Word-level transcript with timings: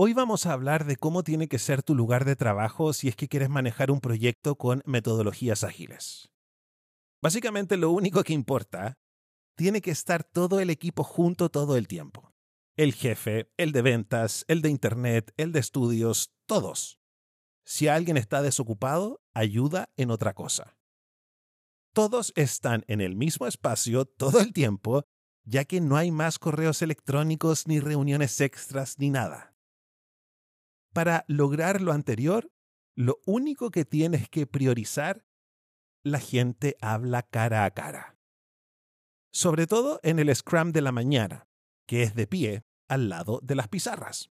Hoy 0.00 0.12
vamos 0.12 0.46
a 0.46 0.52
hablar 0.52 0.84
de 0.84 0.94
cómo 0.94 1.24
tiene 1.24 1.48
que 1.48 1.58
ser 1.58 1.82
tu 1.82 1.92
lugar 1.96 2.24
de 2.24 2.36
trabajo 2.36 2.92
si 2.92 3.08
es 3.08 3.16
que 3.16 3.26
quieres 3.26 3.48
manejar 3.48 3.90
un 3.90 4.00
proyecto 4.00 4.54
con 4.54 4.80
metodologías 4.86 5.64
ágiles. 5.64 6.30
Básicamente 7.20 7.76
lo 7.76 7.90
único 7.90 8.22
que 8.22 8.32
importa, 8.32 8.96
tiene 9.56 9.80
que 9.80 9.90
estar 9.90 10.22
todo 10.22 10.60
el 10.60 10.70
equipo 10.70 11.02
junto 11.02 11.48
todo 11.48 11.76
el 11.76 11.88
tiempo. 11.88 12.32
El 12.76 12.94
jefe, 12.94 13.50
el 13.56 13.72
de 13.72 13.82
ventas, 13.82 14.44
el 14.46 14.62
de 14.62 14.70
internet, 14.70 15.34
el 15.36 15.50
de 15.50 15.58
estudios, 15.58 16.30
todos. 16.46 17.00
Si 17.64 17.88
alguien 17.88 18.16
está 18.16 18.40
desocupado, 18.40 19.20
ayuda 19.34 19.90
en 19.96 20.12
otra 20.12 20.32
cosa. 20.32 20.76
Todos 21.92 22.32
están 22.36 22.84
en 22.86 23.00
el 23.00 23.16
mismo 23.16 23.48
espacio 23.48 24.04
todo 24.04 24.38
el 24.38 24.52
tiempo, 24.52 25.02
ya 25.42 25.64
que 25.64 25.80
no 25.80 25.96
hay 25.96 26.12
más 26.12 26.38
correos 26.38 26.82
electrónicos 26.82 27.66
ni 27.66 27.80
reuniones 27.80 28.40
extras 28.40 28.96
ni 29.00 29.10
nada. 29.10 29.57
Para 30.92 31.24
lograr 31.28 31.80
lo 31.80 31.92
anterior, 31.92 32.50
lo 32.96 33.20
único 33.26 33.70
que 33.70 33.84
tienes 33.84 34.28
que 34.28 34.46
priorizar, 34.46 35.24
la 36.02 36.18
gente 36.18 36.76
habla 36.80 37.22
cara 37.22 37.64
a 37.64 37.70
cara. 37.70 38.16
Sobre 39.32 39.66
todo 39.66 40.00
en 40.02 40.18
el 40.18 40.34
Scrum 40.34 40.72
de 40.72 40.80
la 40.80 40.92
mañana, 40.92 41.48
que 41.86 42.02
es 42.02 42.14
de 42.14 42.26
pie 42.26 42.64
al 42.88 43.08
lado 43.08 43.40
de 43.42 43.54
las 43.54 43.68
pizarras. 43.68 44.30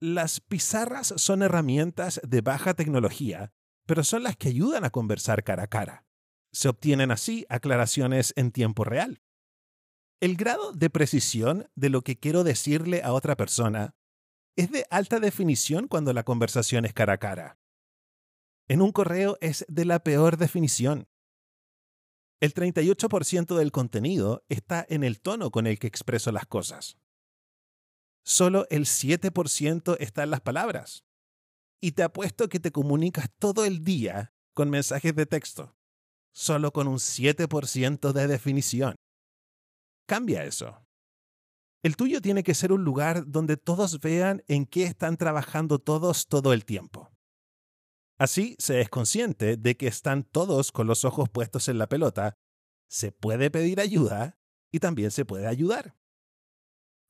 Las 0.00 0.40
pizarras 0.40 1.12
son 1.16 1.42
herramientas 1.42 2.20
de 2.26 2.40
baja 2.40 2.74
tecnología, 2.74 3.52
pero 3.86 4.02
son 4.02 4.22
las 4.22 4.36
que 4.36 4.48
ayudan 4.48 4.84
a 4.84 4.90
conversar 4.90 5.44
cara 5.44 5.64
a 5.64 5.66
cara. 5.66 6.06
Se 6.52 6.68
obtienen 6.68 7.10
así 7.10 7.44
aclaraciones 7.48 8.32
en 8.36 8.50
tiempo 8.50 8.84
real. 8.84 9.22
El 10.20 10.36
grado 10.36 10.72
de 10.72 10.90
precisión 10.90 11.68
de 11.74 11.90
lo 11.90 12.02
que 12.02 12.18
quiero 12.18 12.44
decirle 12.44 13.02
a 13.02 13.12
otra 13.12 13.36
persona 13.36 13.94
es 14.56 14.70
de 14.70 14.86
alta 14.90 15.20
definición 15.20 15.88
cuando 15.88 16.12
la 16.12 16.24
conversación 16.24 16.84
es 16.84 16.92
cara 16.92 17.14
a 17.14 17.18
cara. 17.18 17.58
En 18.68 18.82
un 18.82 18.92
correo 18.92 19.36
es 19.40 19.64
de 19.68 19.84
la 19.84 20.02
peor 20.04 20.36
definición. 20.36 21.08
El 22.40 22.54
38% 22.54 23.56
del 23.56 23.72
contenido 23.72 24.44
está 24.48 24.86
en 24.88 25.04
el 25.04 25.20
tono 25.20 25.50
con 25.50 25.66
el 25.66 25.78
que 25.78 25.86
expreso 25.86 26.32
las 26.32 26.46
cosas. 26.46 26.96
Solo 28.24 28.66
el 28.70 28.86
7% 28.86 29.96
está 29.98 30.22
en 30.22 30.30
las 30.30 30.40
palabras. 30.40 31.04
Y 31.80 31.92
te 31.92 32.02
apuesto 32.02 32.48
que 32.48 32.60
te 32.60 32.72
comunicas 32.72 33.30
todo 33.38 33.64
el 33.64 33.84
día 33.84 34.32
con 34.54 34.70
mensajes 34.70 35.14
de 35.14 35.26
texto, 35.26 35.74
solo 36.32 36.72
con 36.72 36.88
un 36.88 36.98
7% 36.98 38.12
de 38.12 38.26
definición. 38.26 38.94
Cambia 40.06 40.44
eso. 40.44 40.86
El 41.82 41.96
tuyo 41.96 42.20
tiene 42.20 42.42
que 42.42 42.54
ser 42.54 42.72
un 42.72 42.84
lugar 42.84 43.24
donde 43.26 43.56
todos 43.56 44.00
vean 44.00 44.42
en 44.48 44.66
qué 44.66 44.84
están 44.84 45.16
trabajando 45.16 45.78
todos 45.78 46.26
todo 46.26 46.52
el 46.52 46.66
tiempo. 46.66 47.10
Así 48.18 48.54
se 48.58 48.82
es 48.82 48.90
consciente 48.90 49.56
de 49.56 49.78
que 49.78 49.86
están 49.86 50.24
todos 50.24 50.72
con 50.72 50.86
los 50.86 51.06
ojos 51.06 51.30
puestos 51.30 51.68
en 51.68 51.78
la 51.78 51.88
pelota, 51.88 52.36
se 52.86 53.12
puede 53.12 53.50
pedir 53.50 53.80
ayuda 53.80 54.38
y 54.70 54.80
también 54.80 55.10
se 55.10 55.24
puede 55.24 55.46
ayudar. 55.46 55.96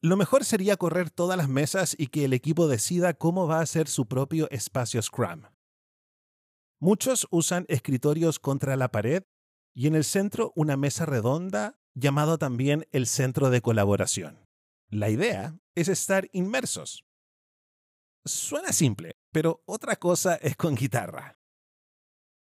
Lo 0.02 0.16
mejor 0.16 0.44
sería 0.44 0.76
correr 0.76 1.10
todas 1.10 1.36
las 1.36 1.48
mesas 1.48 1.96
y 1.98 2.06
que 2.06 2.24
el 2.24 2.32
equipo 2.32 2.68
decida 2.68 3.14
cómo 3.14 3.48
va 3.48 3.60
a 3.60 3.66
ser 3.66 3.88
su 3.88 4.06
propio 4.06 4.48
espacio 4.50 5.02
Scrum. 5.02 5.42
Muchos 6.78 7.26
usan 7.30 7.66
escritorios 7.68 8.38
contra 8.38 8.76
la 8.76 8.92
pared 8.92 9.24
y 9.74 9.88
en 9.88 9.96
el 9.96 10.04
centro 10.04 10.52
una 10.54 10.76
mesa 10.76 11.06
redonda 11.06 11.80
llamado 11.94 12.38
también 12.38 12.86
el 12.92 13.06
centro 13.06 13.50
de 13.50 13.60
colaboración. 13.60 14.49
La 14.90 15.08
idea 15.08 15.56
es 15.76 15.86
estar 15.86 16.28
inmersos. 16.32 17.04
Suena 18.24 18.72
simple, 18.72 19.12
pero 19.32 19.62
otra 19.64 19.94
cosa 19.94 20.34
es 20.34 20.56
con 20.56 20.74
guitarra. 20.74 21.38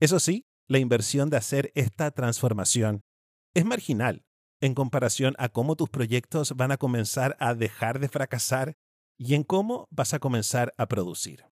Eso 0.02 0.20
sí, 0.20 0.46
la 0.68 0.80
inversión 0.80 1.30
de 1.30 1.38
hacer 1.38 1.72
esta 1.74 2.12
transformación 2.12 3.02
es 3.54 3.64
marginal 3.64 4.26
en 4.60 4.76
comparación 4.76 5.36
a 5.40 5.50
cómo 5.50 5.78
tus 5.78 5.90
proyectos 5.90 6.54
van 6.58 6.72
a 6.74 6.78
comenzar 6.78 7.38
a 7.40 7.54
dejar 7.54 8.00
de 8.00 8.10
fracasar 8.10 8.76
y 9.18 9.36
en 9.36 9.44
cómo 9.44 9.88
vas 9.90 10.14
a 10.14 10.20
comenzar 10.20 10.74
a 10.78 10.88
producir. 10.88 11.46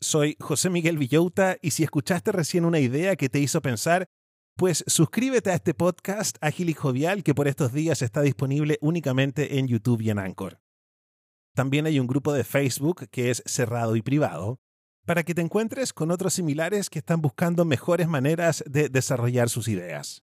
Soy 0.00 0.36
José 0.40 0.70
Miguel 0.70 0.96
Villauta 0.96 1.58
y 1.60 1.72
si 1.72 1.82
escuchaste 1.82 2.32
recién 2.32 2.64
una 2.64 2.78
idea 2.78 3.16
que 3.16 3.28
te 3.28 3.38
hizo 3.38 3.60
pensar, 3.60 4.08
pues 4.56 4.84
suscríbete 4.86 5.50
a 5.50 5.54
este 5.54 5.74
podcast 5.74 6.38
ágil 6.40 6.70
y 6.70 6.74
jovial 6.74 7.22
que 7.22 7.34
por 7.34 7.46
estos 7.46 7.74
días 7.74 8.00
está 8.00 8.22
disponible 8.22 8.78
únicamente 8.80 9.58
en 9.58 9.68
YouTube 9.68 10.00
y 10.00 10.08
en 10.08 10.18
Anchor. 10.18 10.60
También 11.54 11.84
hay 11.84 12.00
un 12.00 12.06
grupo 12.06 12.32
de 12.32 12.42
Facebook 12.42 13.08
que 13.10 13.30
es 13.30 13.42
cerrado 13.44 13.96
y 13.96 14.02
privado 14.02 14.58
para 15.04 15.24
que 15.24 15.34
te 15.34 15.42
encuentres 15.42 15.92
con 15.92 16.10
otros 16.10 16.32
similares 16.34 16.88
que 16.88 16.98
están 16.98 17.20
buscando 17.20 17.66
mejores 17.66 18.08
maneras 18.08 18.64
de 18.66 18.88
desarrollar 18.88 19.50
sus 19.50 19.68
ideas. 19.68 20.24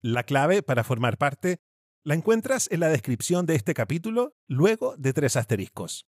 La 0.00 0.24
clave 0.24 0.62
para 0.62 0.82
formar 0.82 1.18
parte 1.18 1.60
la 2.04 2.14
encuentras 2.14 2.68
en 2.72 2.80
la 2.80 2.88
descripción 2.88 3.46
de 3.46 3.54
este 3.54 3.74
capítulo, 3.74 4.34
luego 4.48 4.96
de 4.96 5.12
tres 5.12 5.36
asteriscos. 5.36 6.06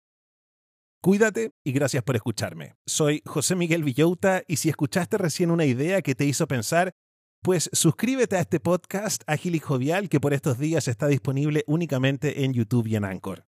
Cuídate 1.02 1.52
y 1.66 1.72
gracias 1.72 2.04
por 2.04 2.16
escucharme. 2.16 2.76
Soy 2.86 3.24
José 3.26 3.56
Miguel 3.56 3.84
Villauta 3.84 4.44
y 4.48 4.58
si 4.58 4.70
escuchaste 4.70 5.18
recién 5.18 5.50
una 5.50 5.66
idea 5.66 6.04
que 6.04 6.16
te 6.16 6.26
hizo 6.26 6.48
pensar, 6.48 6.94
pues 7.42 7.70
suscríbete 7.74 8.36
a 8.36 8.42
este 8.42 8.60
podcast 8.60 9.24
ágil 9.26 9.56
y 9.56 9.60
jovial 9.60 10.10
que 10.10 10.20
por 10.20 10.34
estos 10.34 10.60
días 10.60 10.88
está 10.88 11.08
disponible 11.08 11.64
únicamente 11.66 12.46
en 12.46 12.54
YouTube 12.54 12.88
y 12.88 12.96
en 12.96 13.06
Anchor. 13.06 13.48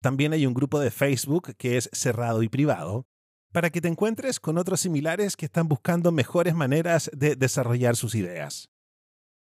También 0.00 0.32
hay 0.32 0.46
un 0.46 0.54
grupo 0.54 0.78
de 0.78 0.90
Facebook 0.90 1.54
que 1.56 1.76
es 1.76 1.90
cerrado 1.92 2.42
y 2.42 2.48
privado 2.48 3.06
para 3.52 3.70
que 3.70 3.80
te 3.80 3.88
encuentres 3.88 4.40
con 4.40 4.56
otros 4.56 4.80
similares 4.80 5.36
que 5.36 5.46
están 5.46 5.68
buscando 5.68 6.12
mejores 6.12 6.54
maneras 6.54 7.10
de 7.12 7.36
desarrollar 7.36 7.96
sus 7.96 8.14
ideas. 8.14 8.70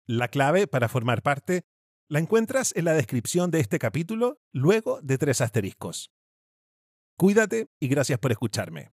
La 0.06 0.28
clave 0.28 0.66
para 0.66 0.88
formar 0.88 1.22
parte 1.22 1.64
la 2.08 2.20
encuentras 2.20 2.72
en 2.76 2.84
la 2.84 2.92
descripción 2.92 3.50
de 3.50 3.60
este 3.60 3.78
capítulo, 3.78 4.38
luego 4.52 5.00
de 5.02 5.18
tres 5.18 5.40
asteriscos. 5.40 6.12
Cuídate 7.18 7.68
y 7.80 7.88
gracias 7.88 8.18
por 8.18 8.30
escucharme. 8.30 8.92